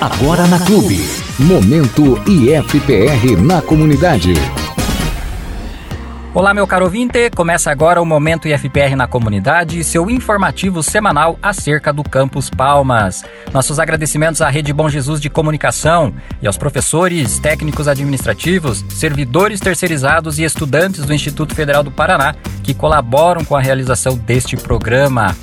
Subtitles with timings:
[0.00, 1.00] Agora na Clube.
[1.40, 4.32] Momento IFPR na comunidade.
[6.32, 7.28] Olá, meu caro ouvinte.
[7.34, 13.24] Começa agora o Momento IFPR na comunidade, seu informativo semanal acerca do Campus Palmas.
[13.52, 20.38] Nossos agradecimentos à Rede Bom Jesus de Comunicação e aos professores, técnicos administrativos, servidores terceirizados
[20.38, 25.34] e estudantes do Instituto Federal do Paraná que colaboram com a realização deste programa.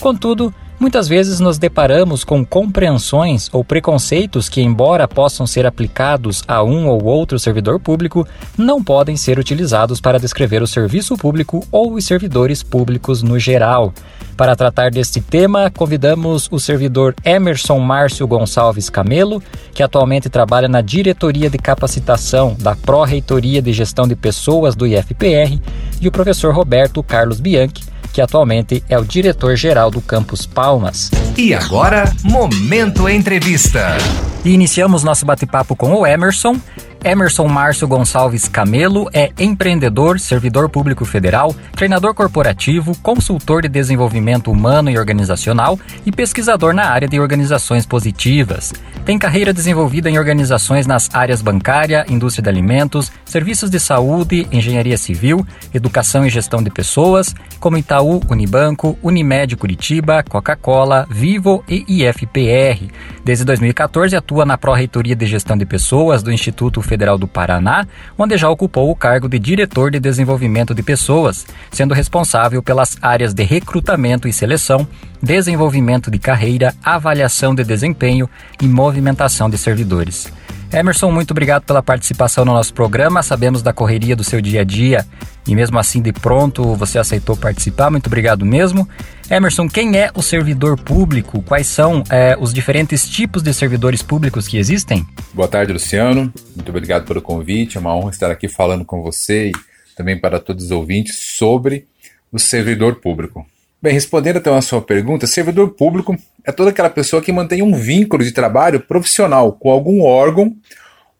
[0.00, 6.62] Contudo, Muitas vezes nos deparamos com compreensões ou preconceitos que, embora possam ser aplicados a
[6.62, 8.26] um ou outro servidor público,
[8.56, 13.92] não podem ser utilizados para descrever o serviço público ou os servidores públicos no geral.
[14.38, 19.42] Para tratar deste tema, convidamos o servidor Emerson Márcio Gonçalves Camelo,
[19.74, 25.60] que atualmente trabalha na Diretoria de Capacitação da Pró-Reitoria de Gestão de Pessoas do IFPR,
[26.00, 31.10] e o professor Roberto Carlos Bianchi, que atualmente é o diretor-geral do Campus Palmas.
[31.36, 33.96] E agora, Momento Entrevista.
[34.44, 36.56] E iniciamos nosso bate-papo com o Emerson.
[37.02, 44.90] Emerson Márcio Gonçalves Camelo é empreendedor, servidor público federal, treinador corporativo, consultor de desenvolvimento humano
[44.90, 48.74] e organizacional e pesquisador na área de organizações positivas.
[49.06, 54.98] Tem carreira desenvolvida em organizações nas áreas bancária, indústria de alimentos, serviços de saúde, engenharia
[54.98, 62.90] civil, educação e gestão de pessoas, como Itaú, Unibanco, Unimed Curitiba, Coca-Cola, Vivo e IFPR.
[63.24, 67.86] Desde 2014 atua na Pró-Reitoria de Gestão de Pessoas do Instituto Federal do Paraná,
[68.18, 73.32] onde já ocupou o cargo de diretor de desenvolvimento de pessoas, sendo responsável pelas áreas
[73.32, 74.84] de recrutamento e seleção,
[75.22, 78.28] desenvolvimento de carreira, avaliação de desempenho
[78.60, 80.32] e movimentação de servidores.
[80.72, 83.22] Emerson, muito obrigado pela participação no nosso programa.
[83.24, 85.04] Sabemos da correria do seu dia a dia
[85.46, 87.90] e mesmo assim de pronto você aceitou participar.
[87.90, 88.88] Muito obrigado mesmo.
[89.28, 91.42] Emerson, quem é o servidor público?
[91.42, 95.04] Quais são é, os diferentes tipos de servidores públicos que existem?
[95.34, 96.32] Boa tarde, Luciano.
[96.54, 97.76] Muito obrigado pelo convite.
[97.76, 99.52] É uma honra estar aqui falando com você e
[99.96, 101.88] também para todos os ouvintes sobre
[102.30, 103.44] o servidor público.
[103.82, 106.14] Bem, respondendo então a sua pergunta, servidor público
[106.44, 110.54] é toda aquela pessoa que mantém um vínculo de trabalho profissional com algum órgão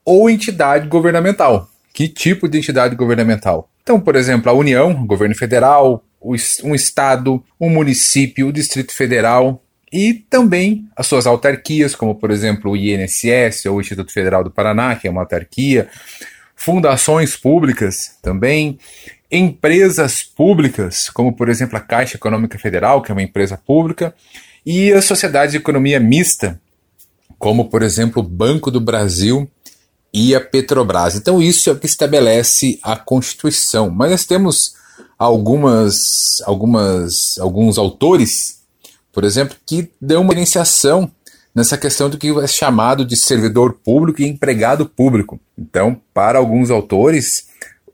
[0.05, 1.67] ou entidade governamental.
[1.91, 3.67] Que tipo de entidade governamental?
[3.81, 9.63] Então, por exemplo, a União, o governo federal, um estado, um município, o Distrito Federal
[9.91, 14.51] e também as suas autarquias, como por exemplo o INSS ou o Instituto Federal do
[14.51, 15.89] Paraná, que é uma autarquia,
[16.55, 18.77] fundações públicas também,
[19.31, 24.13] empresas públicas, como por exemplo a Caixa Econômica Federal, que é uma empresa pública,
[24.65, 26.59] e as sociedades de economia mista,
[27.39, 29.49] como por exemplo o Banco do Brasil
[30.13, 31.15] e a Petrobras.
[31.15, 33.89] Então isso é o que estabelece a Constituição.
[33.89, 34.75] Mas nós temos
[35.17, 38.61] algumas, algumas, alguns autores,
[39.13, 41.09] por exemplo, que dão uma iniciação
[41.53, 45.39] nessa questão do que é chamado de servidor público e empregado público.
[45.57, 47.47] Então, para alguns autores,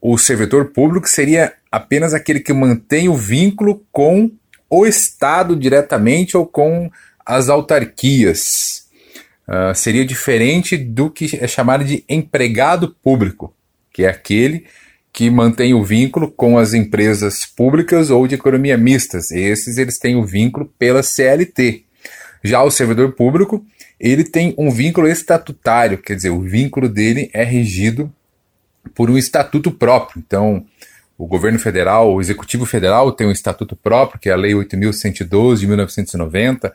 [0.09, 4.31] o servidor público seria apenas aquele que mantém o vínculo com
[4.69, 6.89] o Estado diretamente ou com
[7.25, 8.87] as autarquias.
[9.45, 13.53] Uh, seria diferente do que é chamado de empregado público,
[13.91, 14.65] que é aquele
[15.11, 19.29] que mantém o vínculo com as empresas públicas ou de economia mistas.
[19.31, 21.83] Esses eles têm o vínculo pela CLT.
[22.41, 23.65] Já o servidor público,
[23.99, 28.09] ele tem um vínculo estatutário, quer dizer, o vínculo dele é regido
[28.97, 30.23] por um estatuto próprio.
[30.25, 30.65] Então,
[31.15, 35.61] o governo federal, o executivo federal tem um estatuto próprio, que é a Lei 8112
[35.61, 36.73] de 1990.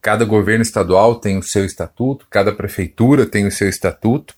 [0.00, 4.34] Cada governo estadual tem o seu estatuto, cada prefeitura tem o seu estatuto.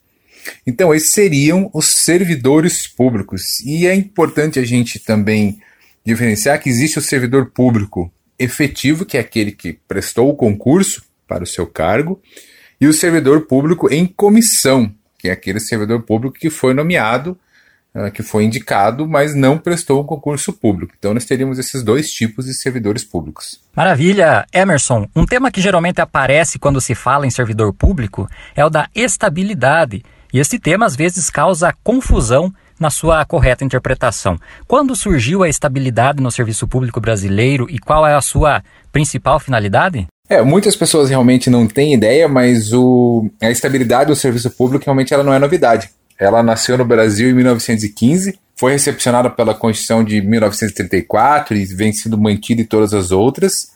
[0.67, 3.61] Então, esses seriam os servidores públicos.
[3.61, 5.61] E é importante a gente também
[6.05, 11.45] diferenciar que existe o servidor público efetivo, que é aquele que prestou o concurso para
[11.45, 12.21] o seu cargo,
[12.81, 17.39] e o servidor público em comissão, que é aquele servidor público que foi nomeado,
[17.95, 20.95] uh, que foi indicado, mas não prestou um concurso público.
[20.99, 23.61] Então nós teríamos esses dois tipos de servidores públicos.
[23.77, 25.07] Maravilha, Emerson.
[25.15, 28.27] Um tema que geralmente aparece quando se fala em servidor público
[28.57, 30.03] é o da estabilidade.
[30.33, 34.39] E esse tema às vezes causa confusão na sua correta interpretação.
[34.67, 40.07] Quando surgiu a estabilidade no serviço público brasileiro e qual é a sua principal finalidade?
[40.31, 45.13] É, muitas pessoas realmente não têm ideia, mas o, a estabilidade do serviço público realmente
[45.13, 45.91] ela não é novidade.
[46.17, 52.17] Ela nasceu no Brasil em 1915, foi recepcionada pela Constituição de 1934 e vem sendo
[52.17, 53.73] mantida em todas as outras.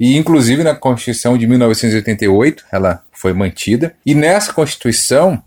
[0.00, 3.94] E inclusive na Constituição de 1988 ela foi mantida.
[4.04, 5.40] E nessa Constituição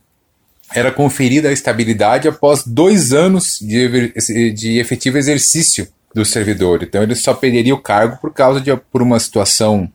[0.74, 6.82] era conferida a estabilidade após dois anos de, de efetivo exercício do servidor.
[6.82, 9.92] Então ele só perderia o cargo por causa de por uma situação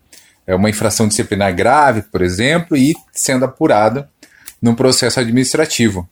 [0.51, 4.11] é uma infração disciplinar grave, por exemplo, e sendo apurada
[4.61, 6.09] num processo administrativo.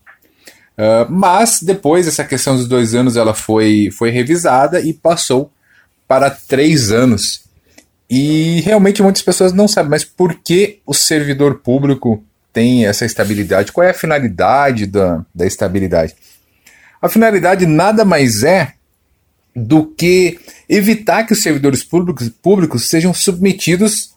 [0.78, 5.50] Uh, mas depois essa questão dos dois anos ela foi, foi revisada e passou
[6.06, 7.42] para três anos.
[8.08, 13.72] E realmente muitas pessoas não sabem, mas por que o servidor público tem essa estabilidade?
[13.72, 16.14] Qual é a finalidade da, da estabilidade?
[17.02, 18.74] A finalidade nada mais é
[19.54, 20.38] do que
[20.68, 24.16] evitar que os servidores públicos, públicos sejam submetidos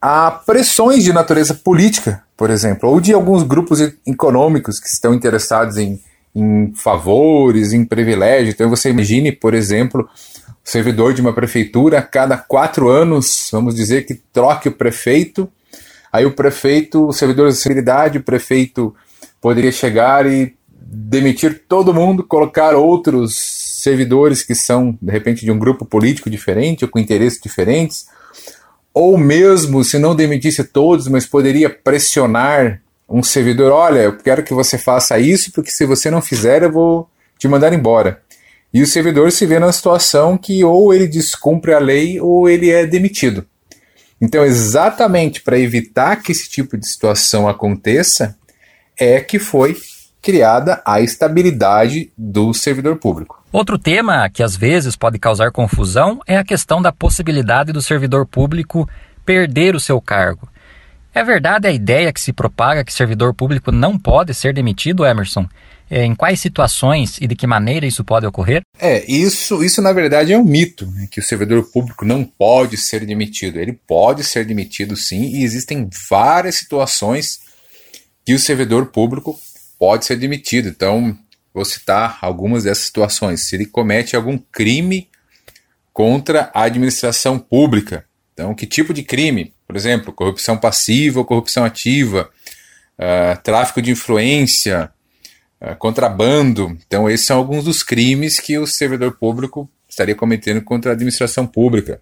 [0.00, 5.76] a pressões de natureza política, por exemplo, ou de alguns grupos econômicos que estão interessados
[5.76, 6.00] em,
[6.34, 8.54] em favores, em privilégios.
[8.54, 10.08] Então você imagine, por exemplo,
[10.48, 15.48] o servidor de uma prefeitura, a cada quatro anos, vamos dizer que troque o prefeito,
[16.10, 18.94] aí o prefeito, o servidor de seguridade, o prefeito
[19.38, 23.36] poderia chegar e demitir todo mundo, colocar outros
[23.82, 28.06] servidores que são, de repente, de um grupo político diferente ou com interesses diferentes,
[28.92, 34.54] ou mesmo se não demitisse todos, mas poderia pressionar um servidor: olha, eu quero que
[34.54, 37.08] você faça isso, porque se você não fizer, eu vou
[37.38, 38.22] te mandar embora.
[38.72, 42.70] E o servidor se vê na situação que ou ele descumpre a lei ou ele
[42.70, 43.44] é demitido.
[44.20, 48.36] Então, exatamente para evitar que esse tipo de situação aconteça,
[48.98, 49.76] é que foi
[50.20, 53.39] criada a estabilidade do servidor público.
[53.52, 58.24] Outro tema que às vezes pode causar confusão é a questão da possibilidade do servidor
[58.24, 58.88] público
[59.26, 60.48] perder o seu cargo.
[61.12, 65.48] É verdade a ideia que se propaga que servidor público não pode ser demitido, Emerson?
[65.90, 68.62] É, em quais situações e de que maneira isso pode ocorrer?
[68.78, 72.76] É, isso, isso na verdade é um mito, né, que o servidor público não pode
[72.76, 73.58] ser demitido.
[73.58, 77.40] Ele pode ser demitido sim, e existem várias situações
[78.24, 79.36] que o servidor público
[79.76, 80.68] pode ser demitido.
[80.68, 81.18] Então,
[81.52, 83.46] vou citar algumas dessas situações.
[83.46, 85.08] Se ele comete algum crime
[85.92, 88.04] contra a administração pública.
[88.32, 89.52] Então, que tipo de crime?
[89.66, 92.30] Por exemplo, corrupção passiva ou corrupção ativa,
[92.98, 94.90] uh, tráfico de influência,
[95.60, 96.76] uh, contrabando.
[96.86, 101.46] Então, esses são alguns dos crimes que o servidor público estaria cometendo contra a administração
[101.46, 102.00] pública.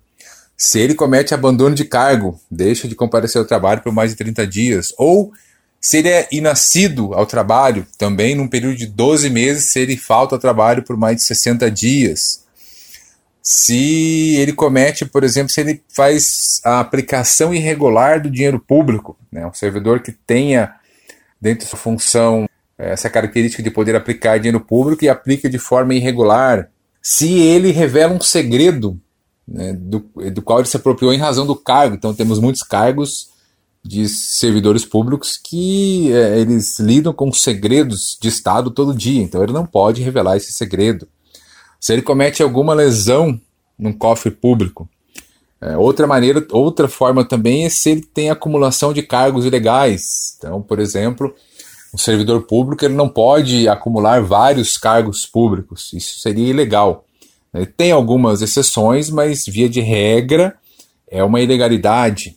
[0.56, 4.46] Se ele comete abandono de cargo, deixa de comparecer ao trabalho por mais de 30
[4.46, 5.32] dias, ou
[5.80, 10.34] se ele é inascido ao trabalho, também num período de 12 meses, se ele falta
[10.34, 12.44] ao trabalho por mais de 60 dias.
[13.40, 19.46] Se ele comete, por exemplo, se ele faz a aplicação irregular do dinheiro público, né,
[19.46, 20.75] um servidor que tenha
[21.40, 25.94] dentro da sua função essa característica de poder aplicar dinheiro público e aplica de forma
[25.94, 26.69] irregular.
[27.03, 29.00] Se ele revela um segredo
[29.46, 30.00] né, do,
[30.32, 33.31] do qual ele se apropriou em razão do cargo, então temos muitos cargos
[33.88, 39.52] de servidores públicos que é, eles lidam com segredos de Estado todo dia, então ele
[39.52, 41.08] não pode revelar esse segredo.
[41.80, 43.40] Se ele comete alguma lesão
[43.78, 44.86] num cofre público,
[45.58, 50.36] é, outra maneira, outra forma também é se ele tem acumulação de cargos ilegais.
[50.36, 51.34] Então, por exemplo,
[51.92, 57.06] um servidor público ele não pode acumular vários cargos públicos, isso seria ilegal.
[57.54, 60.54] Ele tem algumas exceções, mas via de regra
[61.10, 62.36] é uma ilegalidade.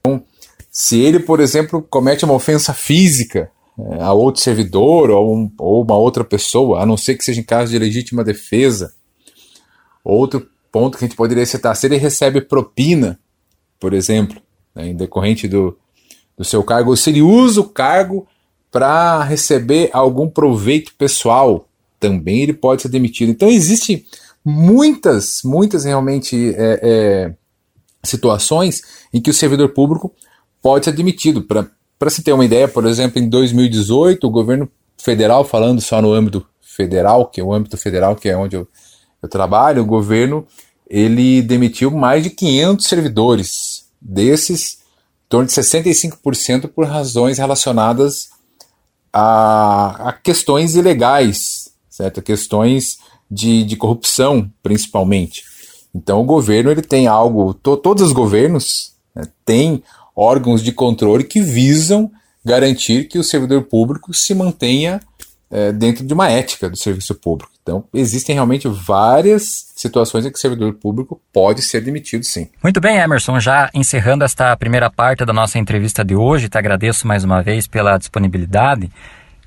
[0.00, 0.24] Então,
[0.72, 5.84] se ele, por exemplo, comete uma ofensa física é, a outro servidor ou, um, ou
[5.84, 8.94] uma outra pessoa, a não ser que seja em caso de legítima defesa.
[10.02, 13.20] Outro ponto que a gente poderia citar, se ele recebe propina,
[13.78, 14.40] por exemplo,
[14.74, 15.76] né, em decorrente do,
[16.38, 18.26] do seu cargo, ou se ele usa o cargo
[18.70, 21.68] para receber algum proveito pessoal,
[22.00, 23.28] também ele pode ser demitido.
[23.28, 24.06] Então existem
[24.42, 27.34] muitas, muitas realmente é, é,
[28.02, 30.10] situações em que o servidor público
[30.62, 31.42] pode ser demitido.
[31.42, 36.12] Para se ter uma ideia, por exemplo, em 2018, o governo federal, falando só no
[36.12, 38.66] âmbito federal, que é o âmbito federal que é onde eu,
[39.20, 40.46] eu trabalho, o governo
[40.88, 43.86] ele demitiu mais de 500 servidores.
[44.00, 44.78] Desses,
[45.28, 48.30] torno de 65% por razões relacionadas
[49.12, 52.22] a, a, questões ilegais, certo?
[52.22, 52.98] Questões
[53.30, 55.44] de, de corrupção, principalmente.
[55.94, 59.82] Então o governo ele tem algo, to, todos os governos né, têm
[60.14, 62.10] órgãos de controle que visam
[62.44, 65.00] garantir que o servidor público se mantenha
[65.50, 67.52] é, dentro de uma ética do serviço público.
[67.62, 72.48] Então, existem realmente várias situações em que o servidor público pode ser demitido, sim.
[72.62, 73.38] Muito bem, Emerson.
[73.38, 77.68] Já encerrando esta primeira parte da nossa entrevista de hoje, te agradeço mais uma vez
[77.68, 78.90] pela disponibilidade.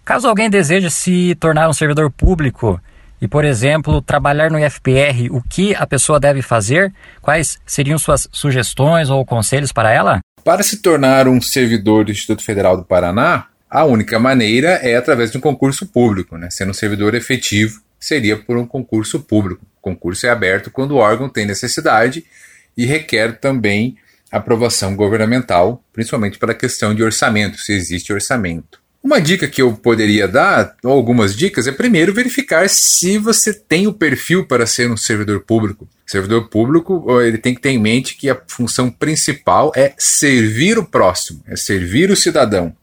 [0.05, 2.79] Caso alguém deseje se tornar um servidor público
[3.19, 6.93] e, por exemplo, trabalhar no IFPR, o que a pessoa deve fazer?
[7.21, 10.19] Quais seriam suas sugestões ou conselhos para ela?
[10.45, 15.31] Para se tornar um servidor do Instituto Federal do Paraná, a única maneira é através
[15.31, 16.49] de um concurso público, né?
[16.51, 19.65] sendo um servidor efetivo, seria por um concurso público.
[19.79, 22.23] O concurso é aberto quando o órgão tem necessidade
[22.77, 23.97] e requer também
[24.31, 28.79] aprovação governamental, principalmente pela questão de orçamento, se existe orçamento.
[29.01, 33.87] Uma dica que eu poderia dar, ou algumas dicas, é primeiro verificar se você tem
[33.87, 35.89] o perfil para ser um servidor público.
[36.05, 40.85] Servidor público ele tem que ter em mente que a função principal é servir o
[40.85, 42.75] próximo, é servir o cidadão,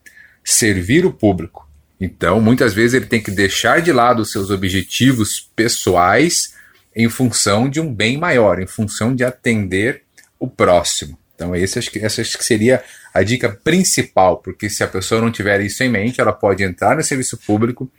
[0.44, 1.68] servir o público.
[2.00, 6.54] Então, muitas vezes ele tem que deixar de lado os seus objetivos pessoais
[6.96, 10.02] em função de um bem maior, em função de atender
[10.38, 11.16] o próximo.
[11.34, 12.82] Então, esse, essa acho que seria
[13.14, 16.96] a dica principal, porque se a pessoa não tiver isso em mente, ela pode entrar
[16.96, 17.90] no serviço público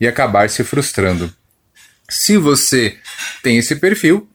[0.00, 1.32] e acabar se frustrando.
[2.08, 2.96] Se você
[3.42, 4.28] tem esse perfil,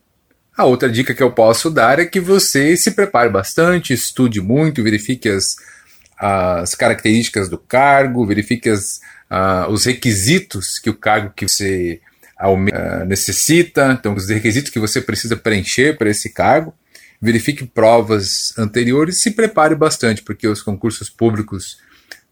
[0.55, 4.83] a outra dica que eu posso dar é que você se prepare bastante, estude muito,
[4.83, 5.55] verifique as,
[6.17, 9.00] as características do cargo, verifique as,
[9.31, 12.00] uh, os requisitos que o cargo que você
[12.39, 16.74] uh, necessita, então os requisitos que você precisa preencher para esse cargo
[17.24, 21.77] verifique provas anteriores e se prepare bastante, porque os concursos públicos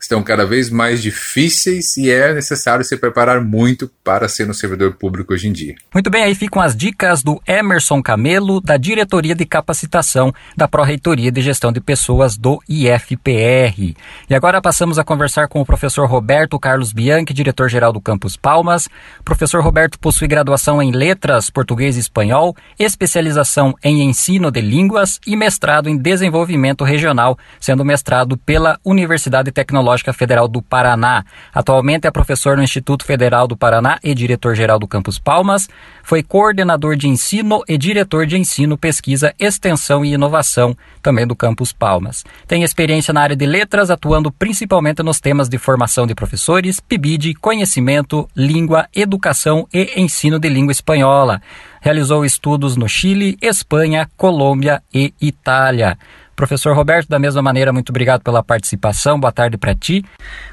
[0.01, 4.95] estão cada vez mais difíceis e é necessário se preparar muito para ser um servidor
[4.95, 5.75] público hoje em dia.
[5.93, 11.31] Muito bem, aí ficam as dicas do Emerson Camelo, da Diretoria de Capacitação da Pró-Reitoria
[11.31, 13.95] de Gestão de Pessoas do IFPR.
[14.29, 18.87] E agora passamos a conversar com o professor Roberto Carlos Bianchi, diretor-geral do Campus Palmas.
[19.19, 25.19] O professor Roberto possui graduação em Letras, Português e Espanhol, especialização em Ensino de Línguas
[25.27, 31.23] e mestrado em Desenvolvimento Regional, sendo mestrado pela Universidade Tecnológica Tecnológica Federal do Paraná.
[31.53, 35.67] Atualmente é professor no Instituto Federal do Paraná e diretor-geral do Campus Palmas.
[36.03, 41.73] Foi coordenador de ensino e diretor de ensino, pesquisa, extensão e inovação, também do Campus
[41.73, 42.23] Palmas.
[42.47, 47.35] Tem experiência na área de letras, atuando principalmente nos temas de formação de professores, PIBID,
[47.35, 51.41] conhecimento, língua, educação e ensino de língua espanhola.
[51.81, 55.97] Realizou estudos no Chile, Espanha, Colômbia e Itália.
[56.35, 59.19] Professor Roberto, da mesma maneira, muito obrigado pela participação.
[59.19, 60.03] Boa tarde para ti.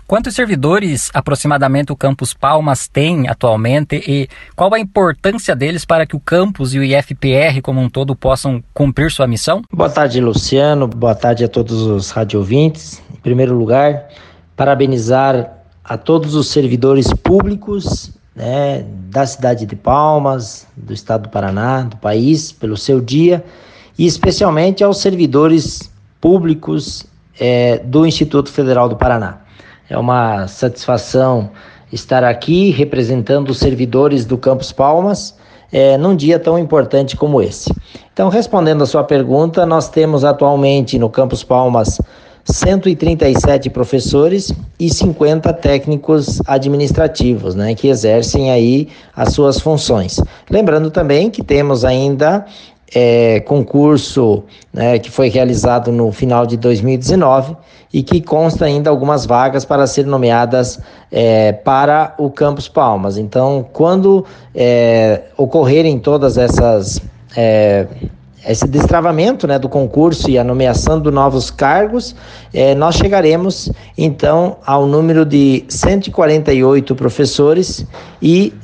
[0.07, 6.17] Quantos servidores aproximadamente o Campus Palmas tem atualmente e qual a importância deles para que
[6.17, 9.63] o campus e o IFPR como um todo possam cumprir sua missão?
[9.73, 10.87] Boa tarde, Luciano.
[10.87, 13.03] Boa tarde a todos os radiovintes.
[13.13, 14.09] Em primeiro lugar,
[14.57, 15.53] parabenizar
[15.85, 21.97] a todos os servidores públicos né, da cidade de Palmas, do estado do Paraná, do
[21.97, 23.45] país, pelo seu dia
[23.99, 25.91] e especialmente aos servidores
[26.21, 27.05] públicos
[27.39, 29.39] é, do Instituto Federal do Paraná.
[29.91, 31.51] É uma satisfação
[31.93, 35.35] estar aqui representando os servidores do Campus Palmas
[35.73, 37.75] é, num dia tão importante como esse.
[38.13, 41.99] Então, respondendo a sua pergunta, nós temos atualmente no Campus Palmas
[42.45, 50.19] 137 professores e 50 técnicos administrativos, né, que exercem aí as suas funções.
[50.51, 52.47] Lembrando também que temos ainda
[52.95, 57.57] é, concurso né, que foi realizado no final de 2019
[57.93, 60.79] e que consta ainda algumas vagas para serem nomeadas
[61.11, 63.17] é, para o Campus Palmas.
[63.17, 67.01] Então, quando é, ocorrerem todas essas
[67.37, 67.87] é,
[68.47, 72.15] esse destravamento né, do concurso e a nomeação de novos cargos,
[72.55, 77.85] é, nós chegaremos então ao número de 148 professores
[78.23, 78.55] e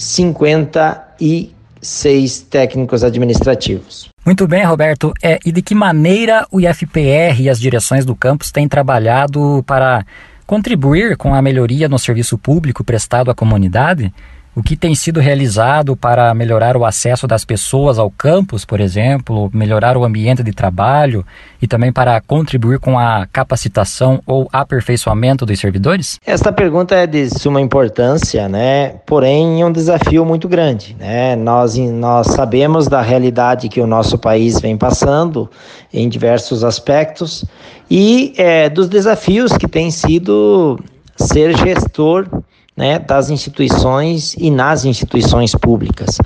[1.85, 4.09] 56 técnicos administrativos.
[4.25, 5.13] Muito bem, Roberto.
[5.23, 10.05] É, e de que maneira o IFPR e as direções do campus têm trabalhado para
[10.47, 14.13] contribuir com a melhoria no serviço público prestado à comunidade?
[14.55, 19.51] O que tem sido realizado para melhorar o acesso das pessoas ao campus, por exemplo,
[19.53, 21.27] melhorar o ambiente de trabalho
[21.61, 26.21] e também para contribuir com a capacitação ou aperfeiçoamento dos servidores?
[26.25, 28.91] Esta pergunta é de suma importância, né?
[29.07, 31.35] Porém, é um desafio muito grande, né?
[31.35, 35.51] Nós, nós sabemos da realidade que o nosso país vem passando
[35.93, 37.45] em diversos aspectos
[37.91, 40.79] e é, dos desafios que tem sido
[41.17, 42.27] ser gestor
[42.77, 46.19] né, das instituições e nas instituições públicas.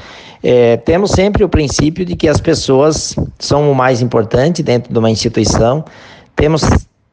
[0.42, 4.98] É, temos sempre o princípio de que as pessoas são o mais importante dentro de
[4.98, 5.84] uma instituição.
[6.34, 6.62] Temos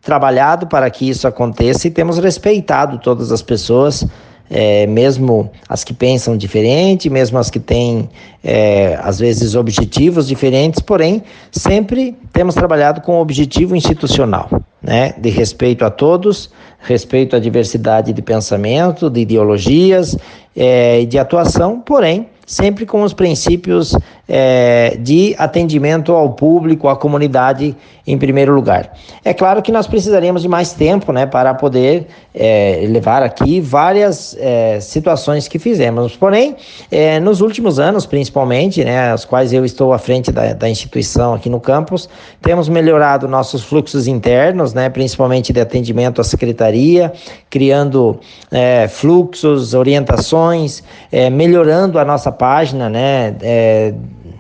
[0.01, 4.05] trabalhado para que isso aconteça e temos respeitado todas as pessoas
[4.49, 8.09] é, mesmo as que pensam diferente, mesmo as que têm,
[8.43, 14.49] é, às vezes, objetivos diferentes, porém, sempre temos trabalhado com o objetivo institucional,
[14.81, 20.15] né, de respeito a todos, respeito à diversidade de pensamento, de ideologias
[20.55, 23.97] é, e de atuação, porém, sempre com os princípios
[24.29, 27.75] é, de atendimento ao público, à comunidade
[28.05, 28.93] em primeiro lugar.
[29.23, 34.35] É claro que nós precisaríamos de mais tempo né, para poder é, levar aqui várias
[34.39, 36.15] é, situações que fizemos.
[36.15, 36.55] Porém,
[36.91, 41.33] é, nos últimos anos, principalmente, né, os quais eu estou à frente da, da instituição
[41.33, 42.09] aqui no campus,
[42.41, 47.13] temos melhorado nossos fluxos internos, né, principalmente de atendimento à secretaria,
[47.49, 48.19] criando
[48.51, 53.35] é, fluxos, orientações, é, melhorando a nossa página, né?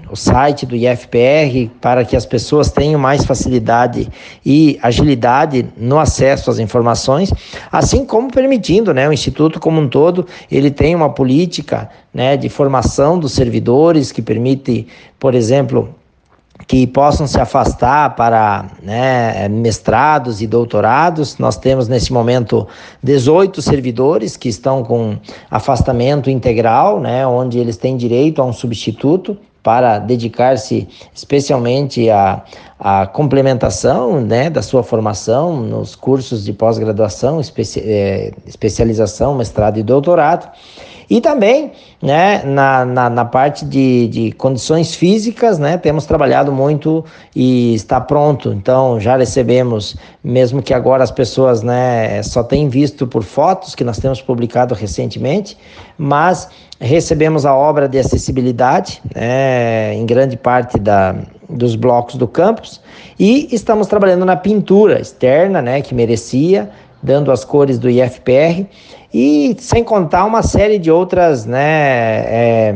[0.09, 4.07] O site do IFPR para que as pessoas tenham mais facilidade
[4.45, 7.33] e agilidade no acesso às informações,
[7.71, 12.49] assim como permitindo, né, o instituto como um todo, ele tem uma política, né, de
[12.49, 14.87] formação dos servidores que permite,
[15.19, 15.93] por exemplo,
[16.67, 21.37] que possam se afastar para né, mestrados e doutorados.
[21.37, 22.67] Nós temos nesse momento
[23.03, 25.17] 18 servidores que estão com
[25.51, 32.43] afastamento integral, né, onde eles têm direito a um substituto para dedicar-se especialmente à,
[32.79, 39.83] à complementação né, da sua formação nos cursos de pós-graduação, especi é, especialização, mestrado e
[39.83, 40.47] doutorado.
[41.09, 41.71] E também
[42.01, 48.01] né, na, na, na, parte de, de condições físicas, né, temos trabalhado muito e está
[48.01, 48.51] pronto.
[48.51, 53.83] Então já recebemos, mesmo que agora as pessoas né, só têm visto por fotos que
[53.83, 55.57] nós temos publicado recentemente,
[55.97, 56.49] mas
[56.79, 61.15] recebemos a obra de acessibilidade né, em grande parte da,
[61.49, 62.81] dos blocos do campus
[63.19, 66.69] e estamos trabalhando na pintura externa, né, que merecia,
[67.01, 68.65] dando as cores do IFPR
[69.13, 71.61] e sem contar uma série de outras né,
[72.27, 72.75] é,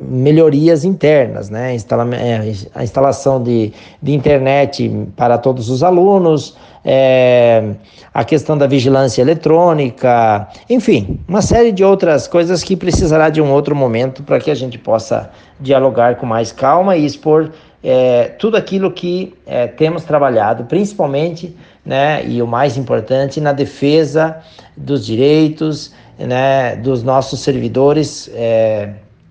[0.00, 1.74] melhorias internas, né?
[1.74, 7.74] Instala é, a instalação de, de internet para todos os alunos, é,
[8.14, 13.50] a questão da vigilância eletrônica, enfim, uma série de outras coisas que precisará de um
[13.50, 17.50] outro momento para que a gente possa dialogar com mais calma e expor
[17.82, 21.56] é, tudo aquilo que é, temos trabalhado, principalmente,
[21.88, 24.36] né, e o mais importante, na defesa
[24.76, 28.90] dos direitos né, dos nossos servidores é,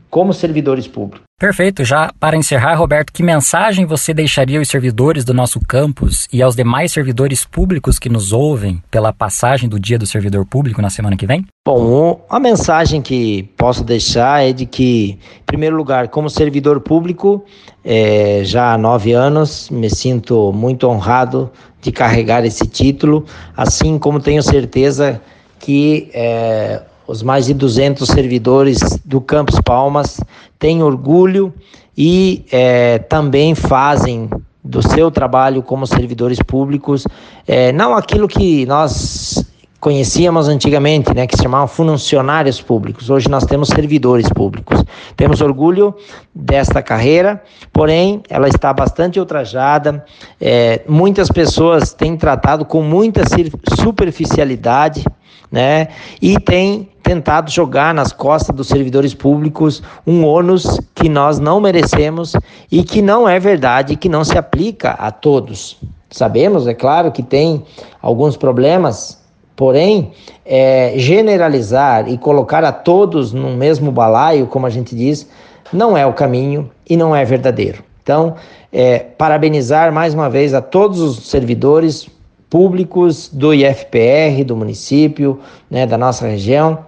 [0.10, 1.28] como servidores públicos.
[1.40, 1.86] Perfeito.
[1.86, 6.56] Já para encerrar, Roberto, que mensagem você deixaria aos servidores do nosso campus e aos
[6.56, 11.16] demais servidores públicos que nos ouvem pela passagem do Dia do Servidor Público na semana
[11.16, 11.46] que vem?
[11.64, 17.46] Bom, a mensagem que posso deixar é de que, em primeiro lugar, como servidor público,
[17.90, 21.50] é, já há nove anos, me sinto muito honrado
[21.82, 23.24] de carregar esse título,
[23.56, 25.22] assim como tenho certeza
[25.58, 30.20] que é, os mais de 200 servidores do Campus Palmas
[30.60, 31.54] têm orgulho
[31.98, 34.30] e é, também fazem
[34.62, 37.08] do seu trabalho como servidores públicos,
[37.48, 39.47] é, não aquilo que nós
[39.80, 43.10] conhecíamos antigamente, né, que se chamavam funcionários públicos.
[43.10, 44.84] Hoje nós temos servidores públicos.
[45.16, 45.96] Temos orgulho
[46.34, 50.04] desta carreira, porém ela está bastante ultrajada.
[50.42, 53.22] É, muitas pessoas têm tratado com muita
[53.80, 55.06] superficialidade
[55.52, 55.88] né?
[56.22, 62.34] E tem tentado jogar nas costas dos servidores públicos um ônus que nós não merecemos
[62.72, 65.78] e que não é verdade, que não se aplica a todos.
[66.10, 67.64] Sabemos, é claro, que tem
[68.02, 69.22] alguns problemas,
[69.58, 70.12] porém,
[70.46, 75.28] é, generalizar e colocar a todos no mesmo balaio, como a gente diz,
[75.74, 77.84] não é o caminho e não é verdadeiro.
[78.02, 78.36] Então,
[78.72, 82.08] é, parabenizar mais uma vez a todos os servidores,
[82.50, 85.40] públicos do IFPR, do município,
[85.70, 86.86] né, da nossa região,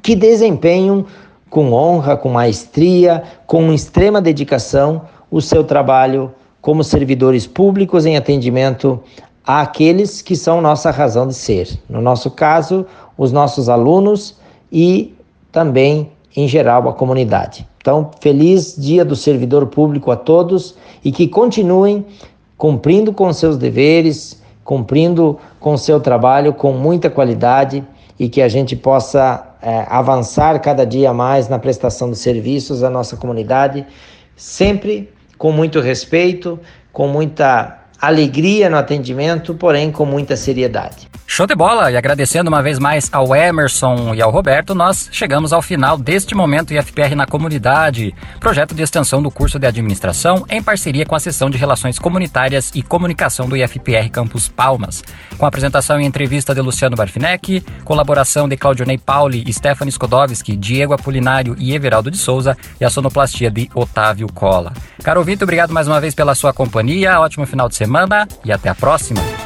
[0.00, 1.04] que desempenham
[1.50, 9.00] com honra, com maestria, com extrema dedicação o seu trabalho como servidores públicos em atendimento
[9.46, 11.78] àqueles que são nossa razão de ser.
[11.88, 12.84] No nosso caso,
[13.16, 14.36] os nossos alunos
[14.72, 15.14] e
[15.52, 17.66] também em geral, a comunidade.
[17.78, 22.04] Então, feliz Dia do Servidor Público a todos e que continuem
[22.58, 27.82] cumprindo com seus deveres, cumprindo com seu trabalho com muita qualidade
[28.18, 32.90] e que a gente possa é, avançar cada dia mais na prestação de serviços à
[32.90, 33.86] nossa comunidade,
[34.36, 36.58] sempre com muito respeito,
[36.92, 41.08] com muita alegria no atendimento, porém com muita seriedade.
[41.28, 41.90] Show de bola!
[41.90, 46.36] E agradecendo uma vez mais ao Emerson e ao Roberto, nós chegamos ao final deste
[46.36, 51.20] momento IFPR na comunidade, projeto de extensão do curso de administração em parceria com a
[51.20, 55.02] seção de Relações Comunitárias e Comunicação do IFPR Campus Palmas,
[55.36, 61.56] com apresentação e entrevista de Luciano Barfinec, colaboração de Claudionei Pauli, Stephanie Skodowski, Diego Apolinário
[61.58, 64.72] e Everaldo de Souza e a sonoplastia de Otávio Cola.
[65.02, 68.68] Caro ouvinte, obrigado mais uma vez pela sua companhia, ótimo final de semana e até
[68.68, 69.45] a próxima!